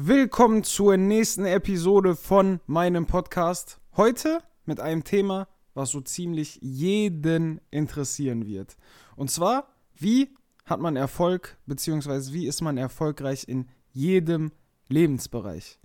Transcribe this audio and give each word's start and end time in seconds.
Willkommen 0.00 0.62
zur 0.62 0.96
nächsten 0.96 1.44
Episode 1.44 2.14
von 2.14 2.60
meinem 2.68 3.06
Podcast. 3.06 3.80
Heute 3.96 4.38
mit 4.64 4.78
einem 4.78 5.02
Thema, 5.02 5.48
was 5.74 5.90
so 5.90 6.00
ziemlich 6.00 6.60
jeden 6.62 7.60
interessieren 7.72 8.46
wird. 8.46 8.76
Und 9.16 9.28
zwar, 9.28 9.74
wie 9.96 10.36
hat 10.66 10.78
man 10.78 10.94
Erfolg, 10.94 11.58
beziehungsweise 11.66 12.32
wie 12.32 12.46
ist 12.46 12.60
man 12.60 12.78
erfolgreich 12.78 13.48
in 13.48 13.66
jedem 13.90 14.52
Lebensbereich? 14.86 15.80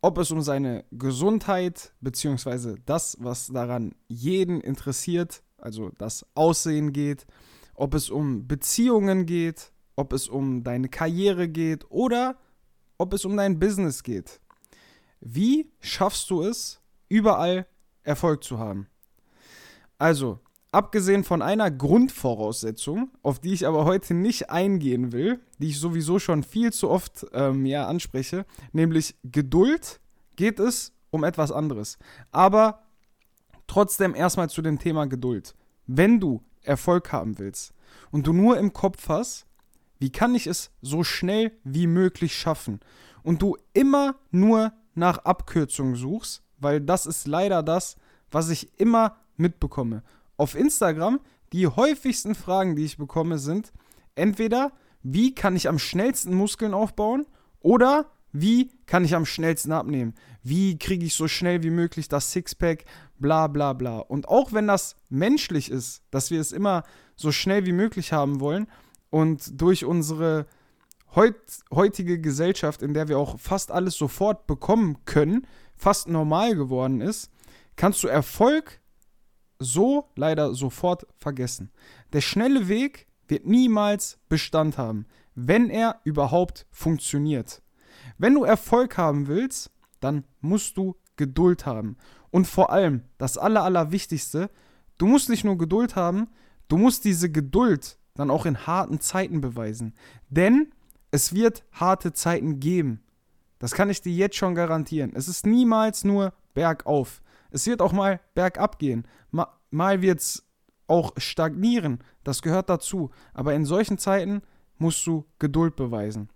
Ob 0.00 0.18
es 0.18 0.32
um 0.32 0.42
seine 0.42 0.84
Gesundheit, 0.90 1.92
beziehungsweise 2.00 2.74
das, 2.86 3.16
was 3.20 3.46
daran 3.46 3.94
jeden 4.08 4.62
interessiert, 4.62 5.44
also 5.58 5.92
das 5.96 6.26
Aussehen 6.34 6.92
geht, 6.92 7.24
ob 7.76 7.94
es 7.94 8.10
um 8.10 8.48
Beziehungen 8.48 9.26
geht, 9.26 9.70
ob 9.94 10.12
es 10.12 10.26
um 10.26 10.64
deine 10.64 10.88
Karriere 10.88 11.48
geht 11.48 11.88
oder 11.88 12.36
ob 13.04 13.12
es 13.12 13.26
um 13.26 13.36
dein 13.36 13.58
Business 13.58 14.02
geht. 14.02 14.40
Wie 15.20 15.70
schaffst 15.80 16.30
du 16.30 16.42
es, 16.42 16.80
überall 17.10 17.66
Erfolg 18.02 18.42
zu 18.42 18.58
haben? 18.58 18.86
Also, 19.98 20.40
abgesehen 20.72 21.22
von 21.22 21.42
einer 21.42 21.70
Grundvoraussetzung, 21.70 23.10
auf 23.22 23.40
die 23.40 23.52
ich 23.52 23.66
aber 23.66 23.84
heute 23.84 24.14
nicht 24.14 24.48
eingehen 24.48 25.12
will, 25.12 25.38
die 25.58 25.68
ich 25.68 25.78
sowieso 25.78 26.18
schon 26.18 26.42
viel 26.42 26.72
zu 26.72 26.88
oft 26.88 27.26
ähm, 27.34 27.66
ja, 27.66 27.86
anspreche, 27.86 28.46
nämlich 28.72 29.14
Geduld, 29.22 30.00
geht 30.36 30.58
es 30.58 30.94
um 31.10 31.24
etwas 31.24 31.52
anderes. 31.52 31.98
Aber 32.32 32.84
trotzdem 33.66 34.14
erstmal 34.14 34.48
zu 34.48 34.62
dem 34.62 34.78
Thema 34.78 35.06
Geduld. 35.06 35.54
Wenn 35.86 36.20
du 36.20 36.42
Erfolg 36.62 37.12
haben 37.12 37.38
willst 37.38 37.74
und 38.10 38.26
du 38.26 38.32
nur 38.32 38.56
im 38.56 38.72
Kopf 38.72 39.10
hast, 39.10 39.44
wie 40.04 40.12
kann 40.12 40.34
ich 40.34 40.46
es 40.46 40.70
so 40.82 41.02
schnell 41.02 41.52
wie 41.64 41.86
möglich 41.86 42.36
schaffen? 42.36 42.80
Und 43.22 43.40
du 43.40 43.56
immer 43.72 44.16
nur 44.30 44.74
nach 44.94 45.16
Abkürzungen 45.24 45.96
suchst, 45.96 46.42
weil 46.58 46.82
das 46.82 47.06
ist 47.06 47.26
leider 47.26 47.62
das, 47.62 47.96
was 48.30 48.50
ich 48.50 48.78
immer 48.78 49.16
mitbekomme. 49.38 50.02
Auf 50.36 50.56
Instagram, 50.56 51.20
die 51.54 51.68
häufigsten 51.68 52.34
Fragen, 52.34 52.76
die 52.76 52.84
ich 52.84 52.98
bekomme, 52.98 53.38
sind 53.38 53.72
entweder, 54.14 54.72
wie 55.02 55.34
kann 55.34 55.56
ich 55.56 55.70
am 55.70 55.78
schnellsten 55.78 56.34
Muskeln 56.34 56.74
aufbauen 56.74 57.24
oder 57.60 58.10
wie 58.30 58.72
kann 58.84 59.06
ich 59.06 59.14
am 59.14 59.24
schnellsten 59.24 59.72
abnehmen? 59.72 60.12
Wie 60.42 60.78
kriege 60.78 61.06
ich 61.06 61.14
so 61.14 61.28
schnell 61.28 61.62
wie 61.62 61.70
möglich 61.70 62.10
das 62.10 62.30
Sixpack? 62.30 62.84
Bla 63.18 63.46
bla 63.46 63.72
bla. 63.72 64.00
Und 64.00 64.28
auch 64.28 64.52
wenn 64.52 64.66
das 64.66 64.96
menschlich 65.08 65.70
ist, 65.70 66.02
dass 66.10 66.30
wir 66.30 66.42
es 66.42 66.52
immer 66.52 66.82
so 67.16 67.32
schnell 67.32 67.64
wie 67.64 67.72
möglich 67.72 68.12
haben 68.12 68.40
wollen, 68.40 68.66
und 69.14 69.60
durch 69.60 69.84
unsere 69.84 70.46
heut, 71.14 71.36
heutige 71.72 72.20
Gesellschaft, 72.20 72.82
in 72.82 72.94
der 72.94 73.06
wir 73.06 73.16
auch 73.16 73.38
fast 73.38 73.70
alles 73.70 73.94
sofort 73.94 74.48
bekommen 74.48 75.04
können, 75.04 75.46
fast 75.76 76.08
normal 76.08 76.56
geworden 76.56 77.00
ist, 77.00 77.30
kannst 77.76 78.02
du 78.02 78.08
Erfolg 78.08 78.80
so 79.60 80.08
leider 80.16 80.52
sofort 80.56 81.06
vergessen. 81.16 81.70
Der 82.12 82.22
schnelle 82.22 82.66
Weg 82.66 83.06
wird 83.28 83.46
niemals 83.46 84.18
Bestand 84.28 84.78
haben, 84.78 85.06
wenn 85.36 85.70
er 85.70 86.00
überhaupt 86.02 86.66
funktioniert. 86.72 87.62
Wenn 88.18 88.34
du 88.34 88.42
Erfolg 88.42 88.98
haben 88.98 89.28
willst, 89.28 89.70
dann 90.00 90.24
musst 90.40 90.76
du 90.76 90.96
Geduld 91.14 91.66
haben. 91.66 91.98
Und 92.32 92.48
vor 92.48 92.72
allem, 92.72 93.02
das 93.18 93.38
Aller, 93.38 93.62
Allerwichtigste, 93.62 94.50
du 94.98 95.06
musst 95.06 95.28
nicht 95.28 95.44
nur 95.44 95.56
Geduld 95.56 95.94
haben, 95.94 96.26
du 96.66 96.78
musst 96.78 97.04
diese 97.04 97.30
Geduld 97.30 97.96
dann 98.14 98.30
auch 98.30 98.46
in 98.46 98.66
harten 98.66 99.00
Zeiten 99.00 99.40
beweisen. 99.40 99.94
Denn 100.28 100.72
es 101.10 101.34
wird 101.34 101.64
harte 101.72 102.12
Zeiten 102.12 102.60
geben. 102.60 103.02
Das 103.58 103.72
kann 103.72 103.90
ich 103.90 104.02
dir 104.02 104.12
jetzt 104.12 104.36
schon 104.36 104.54
garantieren. 104.54 105.12
Es 105.14 105.28
ist 105.28 105.46
niemals 105.46 106.04
nur 106.04 106.32
bergauf. 106.54 107.22
Es 107.50 107.66
wird 107.66 107.82
auch 107.82 107.92
mal 107.92 108.20
bergab 108.34 108.78
gehen. 108.78 109.06
Mal, 109.30 110.02
wird 110.02 110.20
es 110.20 110.46
auch 110.86 111.12
stagnieren. 111.16 111.98
Das 112.22 112.42
gehört 112.42 112.68
dazu. 112.68 113.10
Aber 113.32 113.54
in 113.54 113.64
solchen 113.64 113.98
Zeiten 113.98 114.42
musst 114.78 115.06
du 115.06 115.24
Geduld 115.38 115.76
beweisen. 115.76 116.28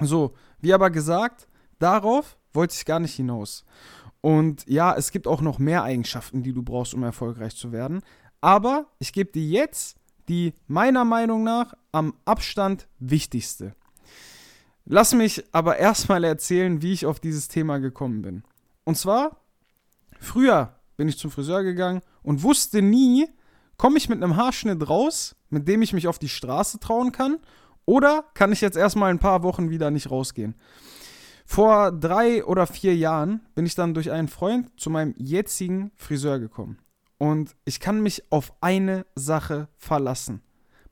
So, 0.00 0.34
wie 0.60 0.74
aber 0.74 0.90
gesagt, 0.90 1.48
darauf 1.78 2.36
wollte 2.52 2.74
ich 2.74 2.84
gar 2.84 2.98
nicht 2.98 3.14
hinaus. 3.14 3.64
Und 4.20 4.66
ja, 4.66 4.94
es 4.94 5.10
gibt 5.10 5.26
auch 5.26 5.40
noch 5.40 5.58
mehr 5.58 5.82
Eigenschaften, 5.82 6.42
die 6.42 6.52
du 6.52 6.62
brauchst, 6.62 6.94
um 6.94 7.02
erfolgreich 7.02 7.54
zu 7.56 7.72
werden. 7.72 8.00
Aber 8.40 8.86
ich 8.98 9.12
gebe 9.12 9.30
dir 9.30 9.44
jetzt 9.44 9.96
die 10.28 10.54
meiner 10.66 11.04
Meinung 11.04 11.44
nach 11.44 11.74
am 11.92 12.14
Abstand 12.24 12.88
wichtigste. 12.98 13.74
Lass 14.86 15.14
mich 15.14 15.44
aber 15.52 15.78
erstmal 15.78 16.24
erzählen, 16.24 16.82
wie 16.82 16.92
ich 16.92 17.06
auf 17.06 17.20
dieses 17.20 17.48
Thema 17.48 17.78
gekommen 17.78 18.22
bin. 18.22 18.42
Und 18.84 18.98
zwar, 18.98 19.40
früher 20.20 20.74
bin 20.96 21.08
ich 21.08 21.18
zum 21.18 21.30
Friseur 21.30 21.62
gegangen 21.62 22.02
und 22.22 22.42
wusste 22.42 22.82
nie, 22.82 23.28
komme 23.76 23.96
ich 23.96 24.08
mit 24.08 24.22
einem 24.22 24.36
Haarschnitt 24.36 24.88
raus, 24.88 25.36
mit 25.48 25.66
dem 25.68 25.82
ich 25.82 25.92
mich 25.92 26.06
auf 26.06 26.18
die 26.18 26.28
Straße 26.28 26.80
trauen 26.80 27.12
kann, 27.12 27.38
oder 27.86 28.24
kann 28.34 28.52
ich 28.52 28.60
jetzt 28.60 28.76
erstmal 28.76 29.10
ein 29.10 29.18
paar 29.18 29.42
Wochen 29.42 29.70
wieder 29.70 29.90
nicht 29.90 30.10
rausgehen. 30.10 30.54
Vor 31.46 31.92
drei 31.92 32.44
oder 32.44 32.66
vier 32.66 32.96
Jahren 32.96 33.40
bin 33.54 33.66
ich 33.66 33.74
dann 33.74 33.92
durch 33.92 34.10
einen 34.10 34.28
Freund 34.28 34.70
zu 34.80 34.88
meinem 34.88 35.14
jetzigen 35.18 35.92
Friseur 35.96 36.38
gekommen. 36.38 36.78
Und 37.18 37.54
ich 37.64 37.80
kann 37.80 38.02
mich 38.02 38.30
auf 38.30 38.52
eine 38.60 39.06
Sache 39.14 39.68
verlassen. 39.76 40.42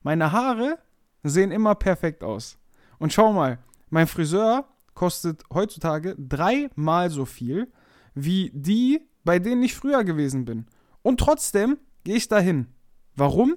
Meine 0.01 0.31
Haare 0.31 0.79
sehen 1.23 1.51
immer 1.51 1.75
perfekt 1.75 2.23
aus. 2.23 2.57
Und 2.99 3.13
schau 3.13 3.33
mal, 3.33 3.59
mein 3.89 4.07
Friseur 4.07 4.67
kostet 4.93 5.43
heutzutage 5.53 6.15
dreimal 6.17 7.09
so 7.09 7.25
viel 7.25 7.71
wie 8.13 8.51
die, 8.53 9.01
bei 9.23 9.39
denen 9.39 9.63
ich 9.63 9.75
früher 9.75 10.03
gewesen 10.03 10.45
bin. 10.45 10.67
Und 11.01 11.19
trotzdem 11.19 11.77
gehe 12.03 12.15
ich 12.15 12.27
dahin. 12.27 12.67
Warum? 13.15 13.55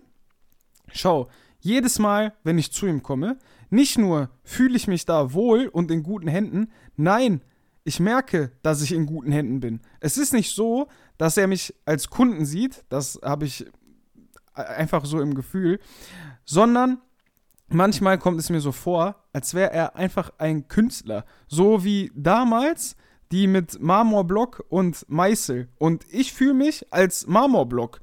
Schau, 0.92 1.28
jedes 1.60 1.98
Mal, 1.98 2.34
wenn 2.44 2.58
ich 2.58 2.72
zu 2.72 2.86
ihm 2.86 3.02
komme, 3.02 3.38
nicht 3.70 3.98
nur 3.98 4.30
fühle 4.44 4.76
ich 4.76 4.86
mich 4.86 5.04
da 5.04 5.32
wohl 5.32 5.66
und 5.66 5.90
in 5.90 6.02
guten 6.02 6.28
Händen, 6.28 6.70
nein, 6.96 7.42
ich 7.84 8.00
merke, 8.00 8.52
dass 8.62 8.82
ich 8.82 8.92
in 8.92 9.06
guten 9.06 9.32
Händen 9.32 9.60
bin. 9.60 9.80
Es 10.00 10.18
ist 10.18 10.32
nicht 10.32 10.54
so, 10.54 10.88
dass 11.18 11.36
er 11.36 11.46
mich 11.46 11.74
als 11.84 12.10
Kunden 12.10 12.44
sieht, 12.44 12.84
das 12.88 13.18
habe 13.22 13.46
ich 13.46 13.66
einfach 14.54 15.04
so 15.04 15.20
im 15.20 15.34
Gefühl, 15.34 15.80
sondern 16.44 16.98
manchmal 17.68 18.18
kommt 18.18 18.40
es 18.40 18.50
mir 18.50 18.60
so 18.60 18.72
vor, 18.72 19.24
als 19.32 19.54
wäre 19.54 19.72
er 19.72 19.96
einfach 19.96 20.30
ein 20.38 20.68
Künstler. 20.68 21.24
So 21.48 21.84
wie 21.84 22.10
damals 22.14 22.96
die 23.32 23.46
mit 23.46 23.80
Marmorblock 23.80 24.64
und 24.68 25.04
Meißel. 25.08 25.68
Und 25.78 26.04
ich 26.10 26.32
fühle 26.32 26.54
mich 26.54 26.92
als 26.92 27.26
Marmorblock. 27.26 28.00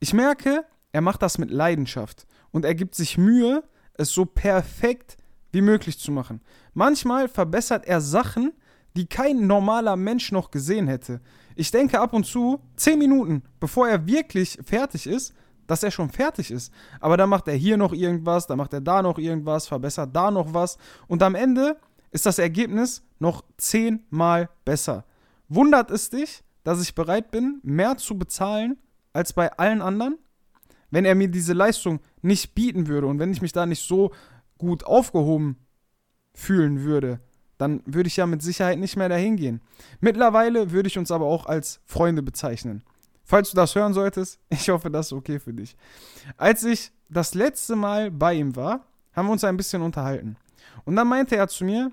Ich 0.00 0.12
merke, 0.12 0.64
er 0.92 1.00
macht 1.00 1.22
das 1.22 1.38
mit 1.38 1.50
Leidenschaft 1.50 2.26
und 2.50 2.64
er 2.64 2.74
gibt 2.74 2.94
sich 2.94 3.18
Mühe, 3.18 3.62
es 3.94 4.10
so 4.10 4.26
perfekt 4.26 5.16
wie 5.52 5.62
möglich 5.62 5.98
zu 5.98 6.12
machen. 6.12 6.42
Manchmal 6.74 7.28
verbessert 7.28 7.86
er 7.86 8.00
Sachen, 8.00 8.52
die 8.96 9.06
kein 9.06 9.46
normaler 9.46 9.96
Mensch 9.96 10.32
noch 10.32 10.50
gesehen 10.50 10.88
hätte. 10.88 11.20
Ich 11.54 11.70
denke 11.70 12.00
ab 12.00 12.12
und 12.12 12.26
zu, 12.26 12.60
zehn 12.76 12.98
Minuten, 12.98 13.42
bevor 13.60 13.88
er 13.88 14.06
wirklich 14.06 14.58
fertig 14.64 15.06
ist, 15.06 15.34
dass 15.66 15.82
er 15.82 15.90
schon 15.90 16.10
fertig 16.10 16.50
ist. 16.50 16.72
Aber 17.00 17.16
dann 17.16 17.28
macht 17.28 17.48
er 17.48 17.54
hier 17.54 17.76
noch 17.76 17.92
irgendwas, 17.92 18.46
dann 18.46 18.58
macht 18.58 18.72
er 18.72 18.80
da 18.80 19.02
noch 19.02 19.18
irgendwas, 19.18 19.66
verbessert 19.66 20.14
da 20.14 20.30
noch 20.30 20.54
was. 20.54 20.78
Und 21.06 21.22
am 21.22 21.34
Ende 21.34 21.76
ist 22.10 22.26
das 22.26 22.38
Ergebnis 22.38 23.02
noch 23.18 23.44
zehnmal 23.56 24.48
besser. 24.64 25.04
Wundert 25.48 25.90
es 25.90 26.10
dich, 26.10 26.42
dass 26.64 26.82
ich 26.82 26.94
bereit 26.94 27.30
bin, 27.30 27.60
mehr 27.62 27.96
zu 27.96 28.18
bezahlen 28.18 28.78
als 29.12 29.32
bei 29.32 29.52
allen 29.52 29.82
anderen? 29.82 30.18
Wenn 30.90 31.04
er 31.04 31.14
mir 31.14 31.28
diese 31.28 31.52
Leistung 31.52 32.00
nicht 32.22 32.54
bieten 32.54 32.86
würde 32.86 33.06
und 33.06 33.18
wenn 33.18 33.32
ich 33.32 33.42
mich 33.42 33.52
da 33.52 33.66
nicht 33.66 33.86
so 33.86 34.12
gut 34.58 34.84
aufgehoben 34.84 35.56
fühlen 36.32 36.82
würde, 36.82 37.20
dann 37.58 37.82
würde 37.86 38.08
ich 38.08 38.16
ja 38.16 38.26
mit 38.26 38.42
Sicherheit 38.42 38.78
nicht 38.78 38.96
mehr 38.96 39.08
dahin 39.08 39.36
gehen. 39.36 39.60
Mittlerweile 40.00 40.70
würde 40.70 40.88
ich 40.88 40.98
uns 40.98 41.10
aber 41.10 41.26
auch 41.26 41.46
als 41.46 41.80
Freunde 41.84 42.22
bezeichnen. 42.22 42.82
Falls 43.24 43.50
du 43.50 43.56
das 43.56 43.74
hören 43.74 43.94
solltest, 43.94 44.38
ich 44.48 44.68
hoffe, 44.68 44.90
das 44.90 45.06
ist 45.06 45.12
okay 45.12 45.38
für 45.38 45.52
dich. 45.52 45.76
Als 46.36 46.64
ich 46.64 46.92
das 47.08 47.34
letzte 47.34 47.76
Mal 47.76 48.10
bei 48.10 48.34
ihm 48.34 48.56
war, 48.56 48.86
haben 49.12 49.28
wir 49.28 49.32
uns 49.32 49.44
ein 49.44 49.56
bisschen 49.56 49.82
unterhalten. 49.82 50.36
Und 50.84 50.96
dann 50.96 51.08
meinte 51.08 51.36
er 51.36 51.48
zu 51.48 51.64
mir, 51.64 51.90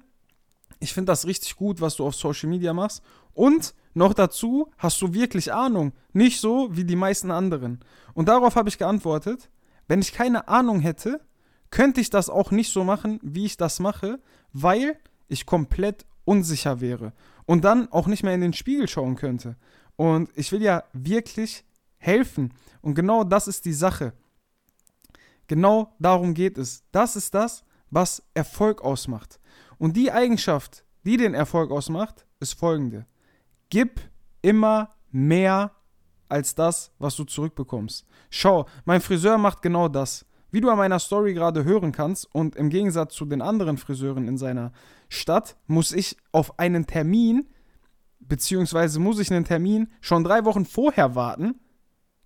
ich 0.80 0.94
finde 0.94 1.12
das 1.12 1.26
richtig 1.26 1.56
gut, 1.56 1.80
was 1.82 1.96
du 1.96 2.06
auf 2.06 2.16
Social 2.16 2.50
Media 2.50 2.74
machst. 2.74 3.02
Und 3.34 3.74
noch 3.94 4.14
dazu 4.14 4.70
hast 4.78 5.02
du 5.02 5.14
wirklich 5.14 5.54
Ahnung. 5.54 5.94
Nicht 6.12 6.40
so 6.40 6.76
wie 6.76 6.84
die 6.84 6.96
meisten 6.96 7.32
anderen. 7.32 7.80
Und 8.14 8.28
darauf 8.28 8.56
habe 8.56 8.70
ich 8.70 8.78
geantwortet, 8.78 9.50
wenn 9.88 10.02
ich 10.02 10.14
keine 10.14 10.48
Ahnung 10.48 10.82
hätte, 10.82 11.22
könnte 11.72 12.02
ich 12.02 12.10
das 12.10 12.30
auch 12.30 12.52
nicht 12.52 12.72
so 12.72 12.84
machen, 12.84 13.20
wie 13.24 13.46
ich 13.46 13.58
das 13.58 13.80
mache, 13.80 14.20
weil 14.52 14.98
ich 15.34 15.46
komplett 15.46 16.06
unsicher 16.26 16.80
wäre 16.80 17.14
und 17.46 17.64
dann 17.64 17.92
auch 17.92 18.08
nicht 18.08 18.24
mehr 18.24 18.34
in 18.34 18.42
den 18.42 18.54
Spiegel 18.54 18.88
schauen 18.88 19.16
könnte. 19.16 19.58
Und 19.96 20.30
ich 20.36 20.52
will 20.52 20.62
ja 20.62 20.84
wirklich 20.94 21.66
helfen. 21.98 22.54
Und 22.82 22.96
genau 22.96 23.24
das 23.24 23.48
ist 23.48 23.66
die 23.66 23.74
Sache. 23.74 24.14
Genau 25.48 25.94
darum 26.00 26.34
geht 26.34 26.58
es. 26.58 26.84
Das 26.92 27.16
ist 27.16 27.34
das, 27.34 27.64
was 27.90 28.24
Erfolg 28.34 28.82
ausmacht. 28.82 29.40
Und 29.78 29.96
die 29.98 30.12
Eigenschaft, 30.12 30.86
die 31.04 31.18
den 31.18 31.34
Erfolg 31.34 31.72
ausmacht, 31.72 32.26
ist 32.40 32.54
folgende. 32.54 33.06
Gib 33.70 34.00
immer 34.42 34.90
mehr 35.12 35.72
als 36.30 36.56
das, 36.56 36.92
was 36.98 37.16
du 37.16 37.24
zurückbekommst. 37.24 38.06
Schau, 38.30 38.66
mein 38.86 39.02
Friseur 39.02 39.38
macht 39.38 39.62
genau 39.62 39.88
das. 39.88 40.26
Wie 40.54 40.62
du 40.62 40.70
an 40.70 40.78
meiner 40.78 41.00
Story 41.00 41.34
gerade 41.34 41.64
hören 41.64 41.92
kannst 41.92 42.28
und 42.32 42.56
im 42.56 42.70
Gegensatz 42.70 43.16
zu 43.16 43.26
den 43.26 43.42
anderen 43.42 43.78
Friseuren 43.78 44.28
in 44.28 44.38
seiner 44.38 44.72
Stadt, 45.10 45.58
muss 45.66 45.92
ich 45.92 46.16
auf 46.32 46.60
einen 46.60 46.86
Termin, 46.86 47.50
beziehungsweise 48.20 49.00
muss 49.00 49.18
ich 49.18 49.32
einen 49.32 49.46
Termin 49.46 49.88
schon 50.00 50.24
drei 50.24 50.46
Wochen 50.46 50.66
vorher 50.66 51.16
warten, 51.16 51.56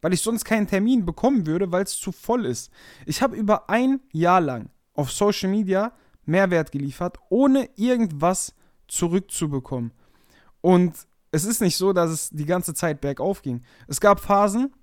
weil 0.01 0.12
ich 0.12 0.21
sonst 0.21 0.44
keinen 0.44 0.68
Termin 0.68 1.06
bekommen 1.06 1.47
würde, 1.47 1.71
weil 1.71 1.83
es 1.83 1.97
zu 1.97 2.12
voll 2.12 2.45
ist. 2.45 2.69
Ich 3.06 3.21
habe 3.21 3.38
über 3.38 3.69
ein 3.69 4.01
Jahr 4.12 4.41
lang 4.41 4.71
auf 4.94 5.09
Social 5.09 5.50
Media 5.50 5.94
Mehrwert 6.25 6.74
geliefert, 6.74 7.19
ohne 7.29 7.69
irgendwas 7.77 8.53
zurückzubekommen. 8.89 9.94
Und 10.59 10.97
es 11.31 11.45
ist 11.45 11.62
nicht 11.62 11.77
so, 11.77 11.94
dass 11.94 12.12
es 12.12 12.29
die 12.31 12.45
ganze 12.45 12.74
Zeit 12.74 13.00
bergauf 13.00 13.41
ging. 13.41 13.63
Es 13.88 14.01
gab 14.01 14.19
Phasen, 14.19 14.74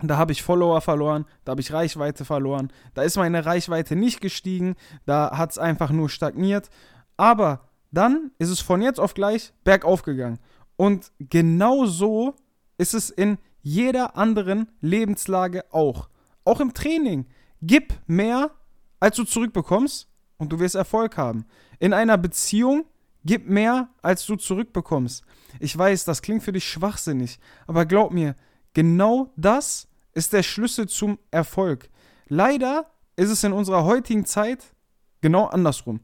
da 0.00 0.16
habe 0.16 0.32
ich 0.32 0.42
Follower 0.42 0.80
verloren, 0.80 1.26
da 1.44 1.50
habe 1.50 1.60
ich 1.60 1.72
Reichweite 1.72 2.24
verloren, 2.24 2.72
da 2.94 3.02
ist 3.02 3.16
meine 3.16 3.44
Reichweite 3.44 3.94
nicht 3.96 4.20
gestiegen, 4.20 4.74
da 5.04 5.36
hat 5.36 5.50
es 5.52 5.58
einfach 5.58 5.90
nur 5.90 6.08
stagniert. 6.08 6.70
Aber 7.16 7.68
dann 7.90 8.32
ist 8.38 8.48
es 8.48 8.60
von 8.60 8.80
jetzt 8.80 8.98
auf 8.98 9.14
gleich 9.14 9.52
bergauf 9.64 10.02
gegangen. 10.02 10.38
Und 10.76 11.12
genau 11.18 11.84
so 11.86 12.34
ist 12.78 12.94
es 12.94 13.10
in 13.10 13.38
jeder 13.60 14.16
anderen 14.16 14.68
Lebenslage 14.80 15.64
auch. 15.72 16.08
Auch 16.44 16.60
im 16.60 16.74
Training. 16.74 17.26
Gib 17.60 17.94
mehr, 18.06 18.50
als 18.98 19.16
du 19.16 19.24
zurückbekommst 19.24 20.08
und 20.38 20.52
du 20.52 20.58
wirst 20.58 20.74
Erfolg 20.74 21.16
haben. 21.16 21.44
In 21.78 21.92
einer 21.92 22.18
Beziehung 22.18 22.86
gib 23.24 23.48
mehr, 23.48 23.88
als 24.00 24.26
du 24.26 24.36
zurückbekommst. 24.36 25.22
Ich 25.60 25.76
weiß, 25.76 26.04
das 26.04 26.22
klingt 26.22 26.42
für 26.42 26.52
dich 26.52 26.68
schwachsinnig, 26.68 27.38
aber 27.66 27.86
glaub 27.86 28.12
mir, 28.12 28.34
genau 28.74 29.32
das 29.36 29.88
ist 30.14 30.32
der 30.32 30.42
Schlüssel 30.42 30.88
zum 30.88 31.18
Erfolg. 31.30 31.88
Leider 32.28 32.90
ist 33.16 33.30
es 33.30 33.44
in 33.44 33.52
unserer 33.52 33.84
heutigen 33.84 34.24
Zeit 34.24 34.74
genau 35.20 35.46
andersrum. 35.46 36.00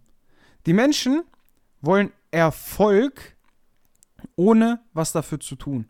Die 0.67 0.73
Menschen 0.73 1.23
wollen 1.81 2.13
Erfolg, 2.31 3.37
ohne 4.37 4.81
was 4.93 5.13
dafür 5.13 5.41
zu 5.41 5.57
tun. 5.57 5.89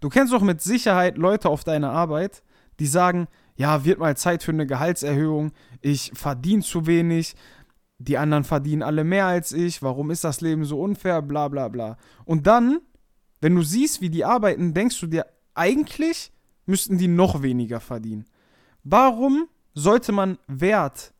Du 0.00 0.08
kennst 0.08 0.32
doch 0.32 0.42
mit 0.42 0.60
Sicherheit 0.60 1.18
Leute 1.18 1.48
auf 1.48 1.64
deiner 1.64 1.90
Arbeit, 1.90 2.42
die 2.78 2.86
sagen, 2.86 3.28
ja, 3.56 3.84
wird 3.84 3.98
mal 3.98 4.16
Zeit 4.16 4.42
für 4.42 4.52
eine 4.52 4.66
Gehaltserhöhung, 4.66 5.52
ich 5.80 6.12
verdiene 6.14 6.62
zu 6.62 6.86
wenig, 6.86 7.34
die 7.98 8.16
anderen 8.16 8.44
verdienen 8.44 8.82
alle 8.82 9.04
mehr 9.04 9.26
als 9.26 9.52
ich, 9.52 9.82
warum 9.82 10.10
ist 10.10 10.24
das 10.24 10.40
Leben 10.40 10.64
so 10.64 10.80
unfair, 10.80 11.20
bla 11.20 11.48
bla 11.48 11.68
bla. 11.68 11.98
Und 12.24 12.46
dann, 12.46 12.80
wenn 13.42 13.54
du 13.54 13.62
siehst, 13.62 14.00
wie 14.00 14.08
die 14.08 14.24
arbeiten, 14.24 14.72
denkst 14.72 14.98
du 15.00 15.06
dir, 15.06 15.26
eigentlich 15.60 16.32
müssten 16.64 16.96
die 16.96 17.08
noch 17.08 17.42
weniger 17.42 17.80
verdienen. 17.80 18.24
Warum 18.82 19.46
sollte 19.74 20.10
man 20.10 20.38
Wert 20.46 21.12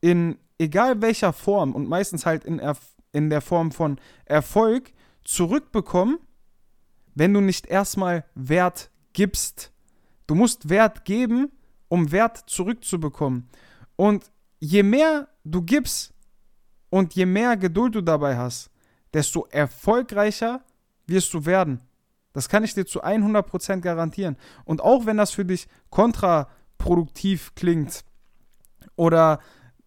in 0.00 0.36
egal 0.58 1.00
welcher 1.00 1.32
Form 1.32 1.74
und 1.74 1.88
meistens 1.88 2.26
halt 2.26 2.44
in, 2.44 2.60
in 3.12 3.30
der 3.30 3.40
Form 3.40 3.70
von 3.70 4.00
Erfolg 4.24 4.92
zurückbekommen, 5.22 6.18
wenn 7.14 7.32
du 7.32 7.40
nicht 7.40 7.66
erstmal 7.66 8.24
Wert 8.34 8.90
gibst. 9.12 9.72
Du 10.26 10.34
musst 10.34 10.68
Wert 10.68 11.04
geben, 11.04 11.52
um 11.88 12.10
Wert 12.10 12.38
zurückzubekommen. 12.46 13.48
Und 13.94 14.30
je 14.58 14.82
mehr 14.82 15.28
du 15.44 15.62
gibst 15.62 16.12
und 16.90 17.14
je 17.14 17.26
mehr 17.26 17.56
Geduld 17.56 17.94
du 17.94 18.00
dabei 18.00 18.36
hast, 18.36 18.70
desto 19.12 19.46
erfolgreicher 19.46 20.64
wirst 21.06 21.32
du 21.32 21.46
werden. 21.46 21.80
Das 22.34 22.48
kann 22.48 22.64
ich 22.64 22.74
dir 22.74 22.84
zu 22.84 23.02
100% 23.02 23.80
garantieren. 23.80 24.36
Und 24.64 24.82
auch 24.82 25.06
wenn 25.06 25.16
das 25.16 25.30
für 25.30 25.44
dich 25.44 25.68
kontraproduktiv 25.88 27.54
klingt 27.54 28.04
oder 28.96 29.38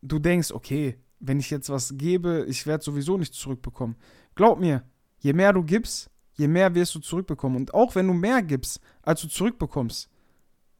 du 0.01 0.17
denkst, 0.17 0.51
okay, 0.51 0.97
wenn 1.19 1.39
ich 1.39 1.49
jetzt 1.49 1.69
was 1.69 1.97
gebe, 1.97 2.45
ich 2.47 2.65
werde 2.65 2.83
sowieso 2.83 3.17
nichts 3.17 3.37
zurückbekommen. 3.37 3.97
Glaub 4.33 4.59
mir, 4.59 4.83
je 5.19 5.33
mehr 5.33 5.51
du 5.51 5.61
gibst, 5.61 6.09
je 6.33 6.47
mehr 6.47 6.73
wirst 6.73 6.95
du 6.95 6.99
zurückbekommen. 6.99 7.57
Und 7.57 7.73
auch 7.73 7.95
wenn 7.95 8.07
du 8.07 8.13
mehr 8.13 8.41
gibst, 8.41 8.79
als 9.01 9.21
du 9.21 9.27
zurückbekommst, 9.27 10.09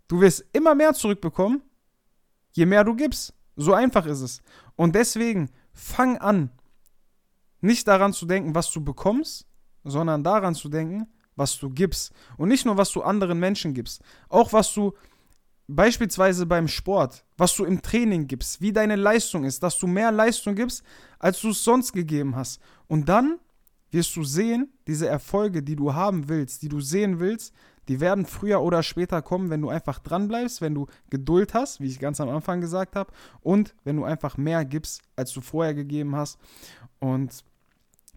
du 0.08 0.22
wirst 0.22 0.46
immer 0.54 0.74
mehr 0.74 0.94
zurückbekommen, 0.94 1.62
je 2.54 2.66
mehr 2.66 2.84
du 2.86 2.96
gibst. 2.96 3.34
So 3.58 3.74
einfach 3.74 4.06
ist 4.06 4.22
es. 4.22 4.42
Und 4.76 4.96
deswegen 4.96 5.50
fang 5.74 6.18
an, 6.18 6.52
nicht 7.60 7.88
daran 7.88 8.14
zu 8.14 8.26
denken, 8.26 8.56
was 8.56 8.72
du 8.72 8.82
bekommst, 8.82 9.48
sondern 9.84 10.24
daran 10.24 10.56
zu 10.56 10.70
denken, 10.70 11.08
was 11.38 11.58
du 11.58 11.70
gibst. 11.70 12.12
Und 12.36 12.50
nicht 12.50 12.66
nur, 12.66 12.76
was 12.76 12.92
du 12.92 13.02
anderen 13.02 13.40
Menschen 13.40 13.74
gibst, 13.74 14.02
auch 14.28 14.52
was 14.52 14.74
du 14.74 14.94
beispielsweise 15.68 16.46
beim 16.46 16.68
Sport, 16.68 17.24
was 17.38 17.56
du 17.56 17.64
im 17.64 17.82
Training 17.82 18.28
gibst, 18.28 18.62
wie 18.62 18.74
deine 18.74 18.96
Leistung 18.96 19.46
ist, 19.46 19.64
dass 19.64 19.80
du 19.80 19.88
mehr 19.88 20.12
Leistung 20.12 20.56
gibst, 20.56 20.84
als 21.20 21.40
du 21.42 21.50
es 21.50 21.64
sonst 21.64 21.94
gegeben 21.94 22.36
hast. 22.36 22.60
Und 22.88 23.08
dann 23.08 23.40
wirst 23.92 24.16
du 24.16 24.24
sehen, 24.24 24.74
diese 24.88 25.08
Erfolge, 25.08 25.64
die 25.64 25.76
du 25.76 25.94
haben 25.94 26.28
willst, 26.28 26.62
die 26.62 26.70
du 26.70 26.82
sehen 26.82 27.20
willst, 27.20 27.54
die 27.88 28.02
werden 28.02 28.26
früher 28.26 28.62
oder 28.62 28.84
später 28.84 29.22
kommen, 29.22 29.50
wenn 29.50 29.62
du 29.62 29.70
einfach 29.70 30.00
dran 30.00 30.28
bleibst, 30.28 30.62
wenn 30.62 30.76
du 30.76 30.88
Geduld 31.10 31.54
hast, 31.54 31.80
wie 31.80 31.88
ich 31.88 32.00
ganz 32.00 32.20
am 32.20 32.30
Anfang 32.30 32.60
gesagt 32.60 32.96
habe, 32.96 33.14
und 33.40 33.76
wenn 33.86 33.96
du 33.96 34.04
einfach 34.04 34.38
mehr 34.38 34.66
gibst, 34.66 35.02
als 35.16 35.32
du 35.32 35.40
vorher 35.40 35.74
gegeben 35.74 36.16
hast. 36.16 36.38
Und 37.00 37.44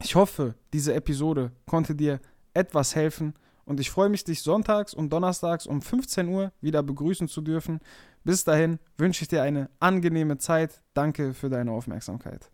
ich 0.02 0.14
hoffe, 0.14 0.54
diese 0.72 0.94
Episode 0.94 1.52
konnte 1.66 1.94
dir 1.94 2.20
etwas 2.54 2.94
helfen. 2.94 3.34
Und 3.64 3.78
ich 3.78 3.90
freue 3.90 4.08
mich, 4.08 4.24
dich 4.24 4.42
sonntags 4.42 4.94
und 4.94 5.12
donnerstags 5.12 5.66
um 5.66 5.80
15 5.80 6.28
Uhr 6.28 6.52
wieder 6.60 6.82
begrüßen 6.82 7.28
zu 7.28 7.40
dürfen. 7.40 7.80
Bis 8.24 8.44
dahin 8.44 8.78
wünsche 8.98 9.22
ich 9.22 9.28
dir 9.28 9.42
eine 9.42 9.70
angenehme 9.78 10.38
Zeit. 10.38 10.82
Danke 10.92 11.34
für 11.34 11.48
deine 11.48 11.72
Aufmerksamkeit. 11.72 12.50